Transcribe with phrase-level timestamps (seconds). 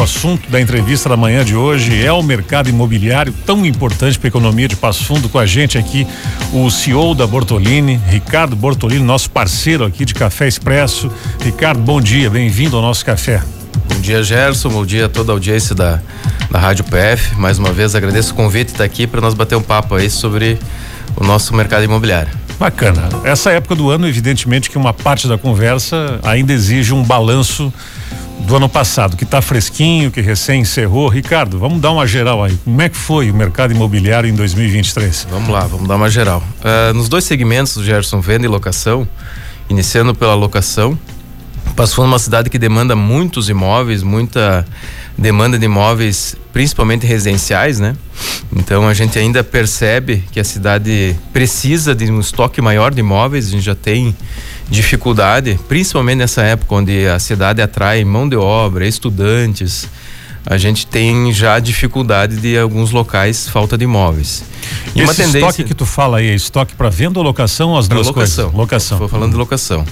[0.00, 4.28] o assunto da entrevista da manhã de hoje é o mercado imobiliário, tão importante para
[4.28, 5.28] a economia de Passo Fundo.
[5.28, 6.06] Com a gente aqui,
[6.54, 11.12] o CEO da Bortolini, Ricardo Bortolini, nosso parceiro aqui de Café Expresso.
[11.44, 13.42] Ricardo, bom dia, bem-vindo ao nosso café.
[13.92, 14.70] Bom dia, Gerson.
[14.70, 16.00] Bom dia a toda a audiência da,
[16.50, 17.34] da Rádio PF.
[17.34, 20.08] Mais uma vez agradeço o convite de estar aqui para nós bater um papo aí
[20.08, 20.58] sobre
[21.14, 22.32] o nosso mercado imobiliário.
[22.58, 23.06] Bacana.
[23.22, 27.70] Essa época do ano, evidentemente que uma parte da conversa ainda exige um balanço
[28.46, 31.08] do ano passado, que está fresquinho, que recém encerrou.
[31.08, 32.56] Ricardo, vamos dar uma geral aí.
[32.64, 35.26] Como é que foi o mercado imobiliário em 2023?
[35.30, 36.42] Vamos lá, vamos dar uma geral.
[36.60, 39.06] Uh, nos dois segmentos Gerson, venda e locação,
[39.68, 40.98] iniciando pela locação,
[41.80, 44.66] Passou numa cidade que demanda muitos imóveis, muita
[45.16, 47.96] demanda de imóveis, principalmente residenciais, né?
[48.54, 53.48] Então a gente ainda percebe que a cidade precisa de um estoque maior de imóveis,
[53.48, 54.14] a gente já tem
[54.68, 59.88] dificuldade, principalmente nessa época onde a cidade atrai mão de obra, estudantes,
[60.44, 64.44] a gente tem já dificuldade de alguns locais falta de imóveis.
[64.94, 67.70] E, e uma tendência estoque que tu fala aí, é estoque para venda ou locação
[67.70, 68.50] ou as duas locação.
[68.50, 68.58] coisas?
[68.58, 68.96] Locação.
[68.98, 69.86] Estou falando de locação.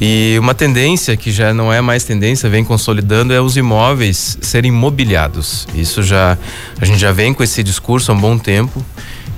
[0.00, 4.70] E uma tendência que já não é mais tendência, vem consolidando, é os imóveis serem
[4.70, 5.66] mobiliados.
[5.74, 6.36] Isso já
[6.80, 8.84] a gente já vem com esse discurso há um bom tempo.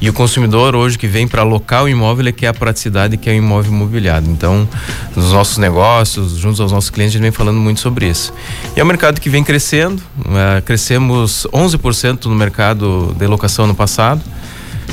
[0.00, 3.28] E o consumidor hoje que vem para alocar o imóvel ele quer a praticidade que
[3.28, 4.30] é o imóvel imobiliado.
[4.30, 4.68] Então,
[5.14, 8.32] nos nossos negócios, juntos aos nossos clientes, a gente vem falando muito sobre isso.
[8.76, 10.00] E é um mercado que vem crescendo.
[10.18, 14.22] Uh, crescemos 11% no mercado de locação no passado.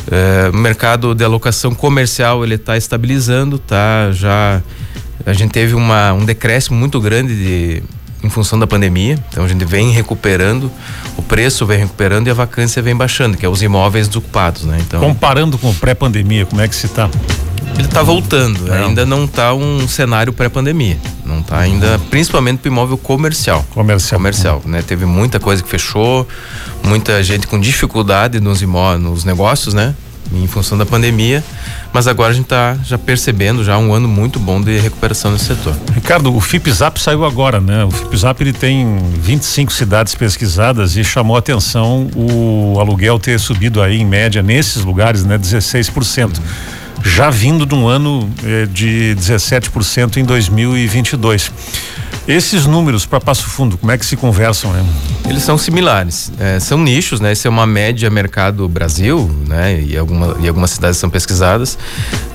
[0.08, 4.61] Uh, o mercado de alocação comercial ele está estabilizando, tá já
[5.25, 7.83] a gente teve uma, um decréscimo muito grande de,
[8.23, 9.17] em função da pandemia.
[9.29, 10.71] Então a gente vem recuperando,
[11.17, 14.77] o preço vem recuperando e a vacância vem baixando, que é os imóveis desocupados, né?
[14.79, 17.09] Então comparando com pré-pandemia, como é que se está?
[17.77, 18.85] Ele está voltando, é.
[18.85, 20.97] ainda não está um cenário pré-pandemia.
[21.25, 23.65] Não está ainda, principalmente para imóvel comercial.
[23.71, 24.19] Comercial.
[24.19, 24.81] Comercial, né?
[24.81, 26.27] Teve muita coisa que fechou,
[26.83, 29.93] muita gente com dificuldade nos imóveis, nos negócios, né?
[30.33, 31.43] Em função da pandemia,
[31.93, 35.45] mas agora a gente está já percebendo já um ano muito bom de recuperação nesse
[35.45, 35.75] setor.
[35.93, 37.83] Ricardo, o FIPZAP saiu agora, né?
[37.86, 43.99] O FIPZAP ele tem 25 cidades pesquisadas e chamou atenção o aluguel ter subido aí
[43.99, 46.37] em média nesses lugares, né, 16%.
[46.37, 46.43] Uhum.
[47.05, 51.52] Já vindo de um ano eh, de 17% em 2022.
[52.27, 54.83] Esses números para Passo Fundo, como é que se conversam, né?
[55.30, 57.32] Eles são similares, é, são nichos, né?
[57.32, 59.80] Esse é uma média mercado Brasil, né?
[59.80, 61.77] E, alguma, e algumas cidades são pesquisadas,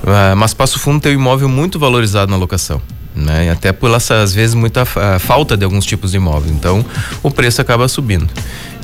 [0.04, 2.80] uh, mas Passo Fundo tem um imóvel muito valorizado na locação.
[3.12, 3.50] Né?
[3.50, 4.84] Até por às vezes, muita
[5.19, 6.53] falta de alguns tipos de imóveis.
[6.53, 6.86] Então,
[7.25, 8.28] o preço acaba subindo.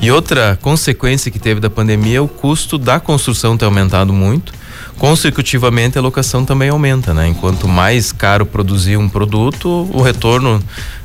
[0.02, 4.52] E outra consequência que teve da pandemia é o custo da construção ter aumentado muito
[4.98, 7.28] consecutivamente a locação também aumenta, né?
[7.28, 10.62] Enquanto mais caro produzir um produto, o retorno,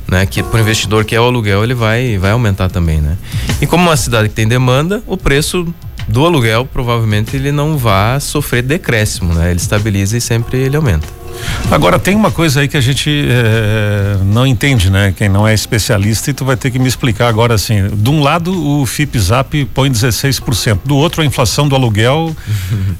[0.08, 3.16] né, que para o investidor que é o aluguel, ele vai vai aumentar também, né?
[3.60, 5.72] E como uma cidade que tem demanda, o preço
[6.08, 9.50] do aluguel provavelmente ele não vai sofrer decréscimo, né?
[9.50, 11.22] Ele estabiliza e sempre ele aumenta.
[11.70, 15.14] Agora tem uma coisa aí que a gente é, não entende, né?
[15.16, 17.88] Quem não é especialista e tu vai ter que me explicar agora assim.
[17.88, 22.34] De um lado o FIPZAP põe 16%, do outro a inflação do aluguel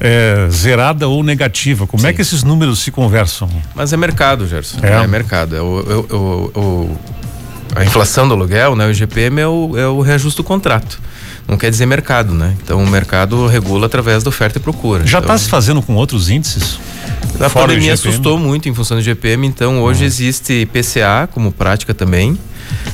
[0.00, 1.86] é, zerada ou negativa.
[1.86, 2.10] Como é Sim.
[2.10, 3.48] é que esses números se conversam?
[3.74, 4.78] Mas é mercado, Gerson.
[4.82, 5.54] É, é mercado.
[5.54, 6.98] É o, o, o, o,
[7.76, 8.86] a inflação do aluguel, né?
[8.86, 10.98] O IGPM é o, é o reajuste do contrato
[11.47, 12.56] não quer dizer mercado, né?
[12.62, 15.06] Então o mercado regula através da oferta e procura.
[15.06, 16.78] Já está então, se fazendo com outros índices?
[17.41, 20.06] A pandemia assustou muito em função do GPM, então hoje uhum.
[20.06, 22.38] existe PCA como prática também.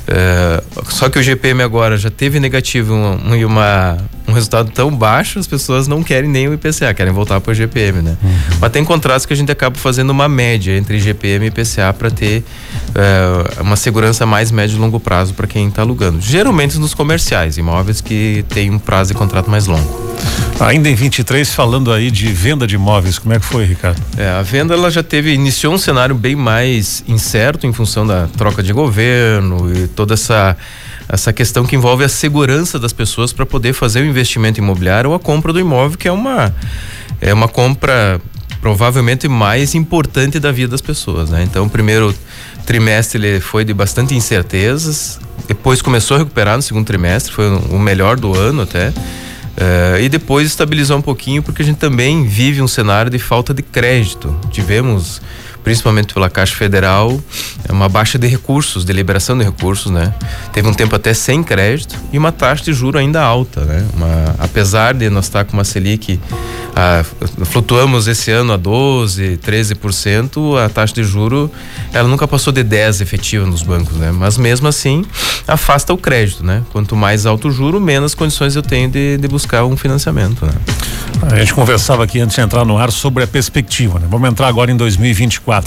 [0.07, 3.99] É, só que o GPM agora já teve negativo um, um, uma,
[4.29, 7.55] um resultado tão baixo, as pessoas não querem nem o IPCA, querem voltar para o
[7.55, 8.17] GPM, né?
[8.23, 8.31] Uhum.
[8.61, 12.11] Mas tem contratos que a gente acaba fazendo uma média entre GPM e IPCA para
[12.11, 12.45] ter
[12.95, 16.21] é, uma segurança mais médio e longo prazo para quem está alugando.
[16.21, 20.09] Geralmente nos comerciais, imóveis que têm um prazo de contrato mais longo.
[20.61, 24.03] Ainda em 23, falando aí de venda de imóveis, como é que foi, Ricardo?
[24.17, 28.27] É, a venda ela já teve, iniciou um cenário bem mais incerto em função da
[28.37, 30.57] troca de governo e toda essa
[31.09, 34.18] essa questão que envolve a segurança das pessoas para poder fazer o investimento
[34.59, 36.55] imobiliário ou a compra do imóvel, que é uma
[37.21, 38.21] é uma compra
[38.61, 41.43] provavelmente mais importante da vida das pessoas, né?
[41.43, 42.15] Então, o primeiro
[42.67, 47.79] trimestre ele foi de bastante incertezas, depois começou a recuperar no segundo trimestre, foi o
[47.79, 48.89] melhor do ano até.
[48.89, 53.53] Uh, e depois estabilizou um pouquinho porque a gente também vive um cenário de falta
[53.53, 54.37] de crédito.
[54.53, 55.21] Tivemos
[55.69, 57.21] principalmente pela Caixa Federal,
[57.69, 60.15] é uma baixa de recursos, de liberação de recursos, né?
[60.51, 63.87] Teve um tempo até sem crédito e uma taxa de juro ainda alta, né?
[63.93, 66.19] Uma, apesar de nós estar com uma Selic,
[66.75, 67.05] ah,
[67.45, 71.51] flutuamos esse ano a 12, 13%, a taxa de juro
[71.93, 74.11] ela nunca passou de 10 efetiva nos bancos, né?
[74.11, 75.05] Mas mesmo assim
[75.47, 76.63] afasta o crédito, né?
[76.73, 80.53] Quanto mais alto o juro, menos condições eu tenho de, de buscar um financiamento, né?
[81.31, 84.07] A gente conversava aqui antes de entrar no ar sobre a perspectiva, né?
[84.09, 85.58] Vamos entrar agora em 2024.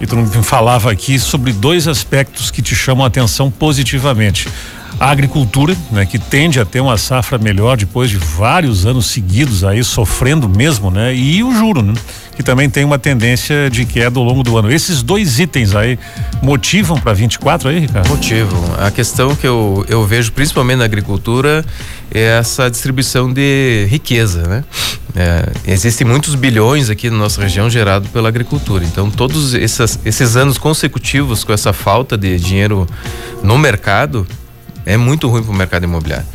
[0.00, 4.48] E tu falava aqui sobre dois aspectos que te chamam a atenção positivamente.
[4.98, 9.64] A agricultura, né, que tende a ter uma safra melhor depois de vários anos seguidos
[9.64, 11.14] aí sofrendo mesmo, né?
[11.14, 11.94] E o juro, né?
[12.36, 14.70] Que também tem uma tendência de queda ao longo do ano.
[14.70, 15.98] Esses dois itens aí
[16.42, 18.08] motivam para 24 aí, Ricardo?
[18.08, 18.60] Motivam.
[18.78, 21.64] A questão que eu, eu vejo principalmente na agricultura
[22.12, 24.64] é essa distribuição de riqueza, né?
[25.14, 28.84] É, existem muitos bilhões aqui na nossa região gerado pela agricultura.
[28.84, 32.86] Então, todos esses, esses anos consecutivos com essa falta de dinheiro
[33.42, 34.26] no mercado
[34.86, 36.26] é muito ruim para o mercado imobiliário.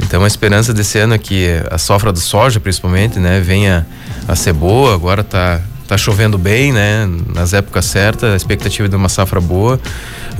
[0.00, 3.86] Então, a esperança desse ano é que a sofra do soja, principalmente, né, venha
[4.26, 4.92] a ser boa.
[4.94, 7.08] Agora está tá chovendo bem, né?
[7.32, 9.78] Nas épocas certas, a expectativa de uma safra boa.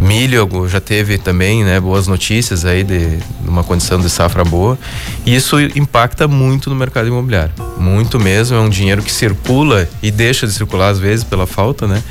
[0.03, 1.81] Milho já teve também, né?
[1.81, 4.79] Boas notícias aí de, uma condição de safra boa.
[5.25, 7.53] E isso impacta muito no mercado imobiliário.
[7.77, 8.57] Muito mesmo.
[8.57, 12.03] É um dinheiro que circula e deixa de circular às vezes pela falta, né?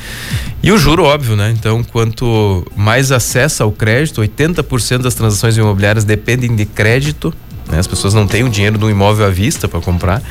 [0.62, 1.54] E o juro, óbvio, né?
[1.58, 7.34] Então, quanto mais acesso ao crédito, 80% das transações imobiliárias dependem de crédito
[7.74, 7.80] né?
[7.80, 10.22] As pessoas não têm o dinheiro do imóvel à vista para comprar.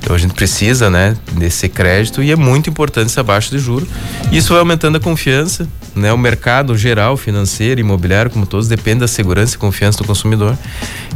[0.00, 3.88] Então a gente precisa né, desse crédito e é muito importante essa baixa de juros.
[4.32, 5.68] Isso vai aumentando a confiança.
[5.94, 6.12] Né?
[6.12, 10.56] O mercado geral, financeiro, imobiliário, como todos, depende da segurança e confiança do consumidor.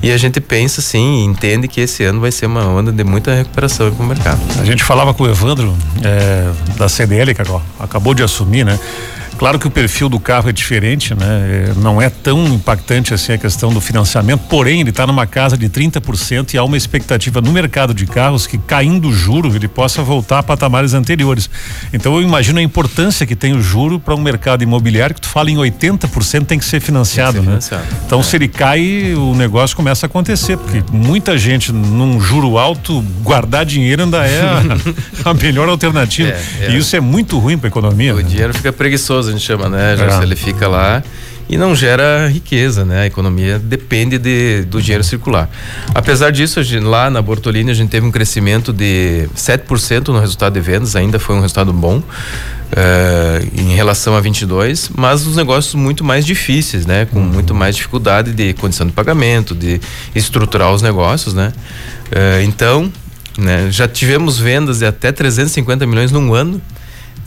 [0.02, 3.34] E a gente pensa sim, entende que esse ano vai ser uma onda de muita
[3.34, 4.40] recuperação para o mercado.
[4.60, 7.42] A gente falava com o Evandro é, da CDL, que
[7.78, 8.78] acabou de assumir, né?
[9.40, 11.70] Claro que o perfil do carro é diferente, né?
[11.70, 15.56] É, não é tão impactante assim a questão do financiamento, porém ele está numa casa
[15.56, 19.66] de 30% e há uma expectativa no mercado de carros que caindo o juro ele
[19.66, 21.48] possa voltar a patamares anteriores.
[21.90, 25.28] Então eu imagino a importância que tem o juro para um mercado imobiliário que tu
[25.28, 27.60] fala em 80% tem que ser financiado, que ser né?
[27.62, 27.84] Financiado.
[28.04, 28.22] Então é.
[28.22, 33.64] se ele cai, o negócio começa a acontecer, porque muita gente num juro alto guardar
[33.64, 34.62] dinheiro ainda é a,
[35.30, 36.28] a melhor alternativa.
[36.28, 36.70] É, é.
[36.72, 38.12] E isso é muito ruim para a economia.
[38.12, 38.22] O né?
[38.22, 39.96] dinheiro fica preguiçoso a gente chama, né?
[39.96, 40.22] Já é.
[40.22, 41.02] ele fica lá
[41.50, 43.00] e não gera riqueza, né?
[43.00, 45.50] A economia depende de, do dinheiro circular.
[45.92, 50.54] Apesar disso, gente, lá na Bortolini a gente teve um crescimento de 7% no resultado
[50.54, 55.74] de vendas, ainda foi um resultado bom uh, em relação a 22, mas os negócios
[55.74, 57.06] muito mais difíceis, né?
[57.06, 59.80] Com muito mais dificuldade de condição de pagamento, de
[60.14, 61.52] estruturar os negócios, né?
[62.12, 62.92] Uh, então,
[63.36, 66.60] né, já tivemos vendas de até 350 milhões num ano,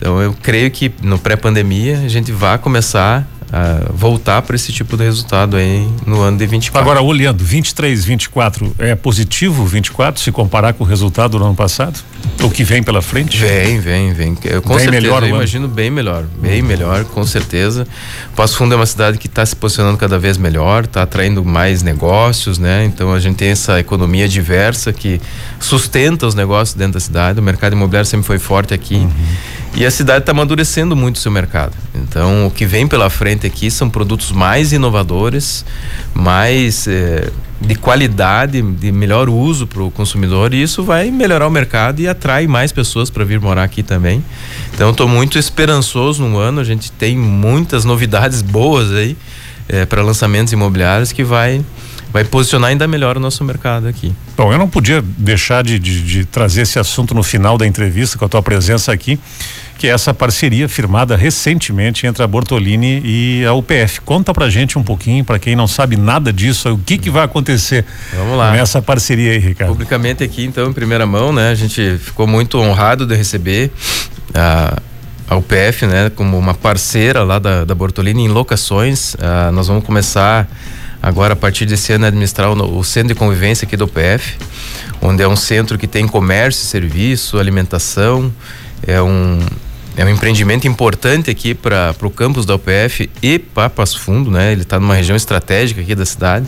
[0.04, 4.98] então eu creio que no pré-pandemia a gente vai começar a voltar para esse tipo
[4.98, 6.82] de resultado aí no ano de 24.
[6.82, 12.04] Agora olhando 23, 24 é positivo 24 se comparar com o resultado do ano passado?
[12.42, 13.38] O que vem pela frente?
[13.38, 14.38] Vem, vem, vem.
[14.44, 17.88] Eu, com bem certeza, melhor, eu imagino bem melhor, bem melhor, com certeza.
[18.36, 21.82] Passo Fundo é uma cidade que está se posicionando cada vez melhor, está atraindo mais
[21.82, 22.84] negócios, né?
[22.84, 25.22] Então a gente tem essa economia diversa que
[25.60, 27.40] sustenta os negócios dentro da cidade.
[27.40, 28.96] O mercado imobiliário sempre foi forte aqui.
[28.96, 29.12] Uhum.
[29.76, 31.74] E a cidade está amadurecendo muito o seu mercado.
[31.96, 35.66] Então, o que vem pela frente aqui são produtos mais inovadores,
[36.14, 41.52] mais eh, de qualidade, de melhor uso para o consumidor, e isso vai melhorar o
[41.52, 44.24] mercado e atrai mais pessoas para vir morar aqui também.
[44.76, 46.62] Então, estou muito esperançoso no ano.
[46.62, 49.18] A gente tem muitas novidades boas aí
[49.68, 51.66] eh, para lançamentos imobiliários que vai
[52.14, 54.14] vai posicionar ainda melhor o nosso mercado aqui.
[54.38, 58.20] Bom, eu não podia deixar de, de, de, trazer esse assunto no final da entrevista
[58.20, 59.20] com a tua presença aqui,
[59.78, 64.02] que é essa parceria firmada recentemente entre a Bortolini e a UPF.
[64.02, 67.24] Conta pra gente um pouquinho, para quem não sabe nada disso, o que que vai
[67.24, 68.52] acontecer Vamos lá.
[68.52, 69.72] nessa parceria aí, Ricardo.
[69.72, 71.50] Publicamente aqui, então, em primeira mão, né?
[71.50, 73.72] A gente ficou muito honrado de receber
[74.34, 74.78] a
[75.28, 79.16] a UPF, né, como uma parceira lá da, da Bortolini em locações.
[79.16, 80.48] Uh, nós vamos começar
[81.02, 84.38] agora a partir desse ano administrar o, o centro de convivência aqui do UPF,
[85.02, 88.32] onde é um centro que tem comércio, serviço, alimentação,
[88.86, 89.40] é um
[89.96, 94.52] é um empreendimento importante aqui para o campus da UPF e para Passo Fundo, né?
[94.52, 96.48] Ele está numa região estratégica aqui da cidade.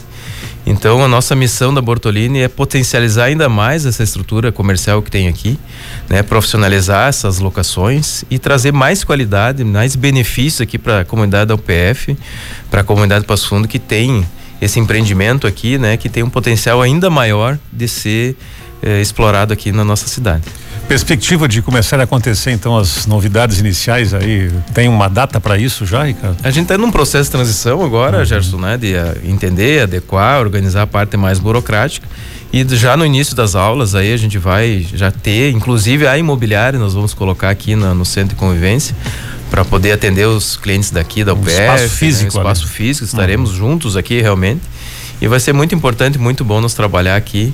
[0.65, 5.27] Então, a nossa missão da Bortolini é potencializar ainda mais essa estrutura comercial que tem
[5.27, 5.59] aqui,
[6.09, 6.23] né?
[6.23, 12.17] Profissionalizar essas locações e trazer mais qualidade, mais benefícios aqui para a comunidade da UPF,
[12.71, 14.25] para a comunidade Passo Fundo que tem
[14.59, 18.35] esse empreendimento aqui, né, que tem um potencial ainda maior de ser
[18.81, 20.43] eh, explorado aqui na nossa cidade.
[20.87, 25.83] Perspectiva de começar a acontecer então as novidades iniciais aí, tem uma data para isso
[25.83, 26.37] já, Ricardo?
[26.43, 28.25] A gente está num processo de transição agora, uhum.
[28.25, 28.77] Gerson, né?
[28.77, 32.07] De uh, entender, adequar, organizar a parte mais burocrática.
[32.53, 36.77] E já no início das aulas aí a gente vai já ter, inclusive a imobiliária,
[36.77, 38.95] nós vamos colocar aqui no, no centro de convivência
[39.49, 41.49] para poder atender os clientes daqui da UPF.
[41.49, 42.33] Um espaço né, físico.
[42.35, 42.39] Né?
[42.41, 43.57] Espaço físico, estaremos uhum.
[43.57, 44.61] juntos aqui realmente.
[45.19, 47.53] E vai ser muito importante, muito bom nos trabalhar aqui.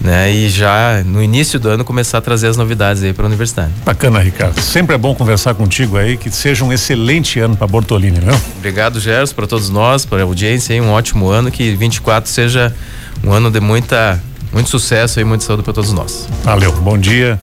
[0.00, 3.26] Né, e já no início do ano começar a trazer as novidades aí para a
[3.26, 3.72] universidade.
[3.84, 4.60] Bacana, Ricardo.
[4.60, 8.40] Sempre é bom conversar contigo aí, que seja um excelente ano para Bortolini, né?
[8.58, 12.72] Obrigado, Gerson, para todos nós, para a audiência, aí, um ótimo ano, que 24 seja
[13.24, 16.28] um ano de muita muito sucesso e muita saúde para todos nós.
[16.44, 17.36] Valeu, bom dia.